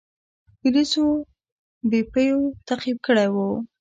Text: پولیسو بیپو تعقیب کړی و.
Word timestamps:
پولیسو 0.59 1.05
بیپو 1.89 2.25
تعقیب 2.67 2.97
کړی 3.05 3.27
و. 3.33 3.35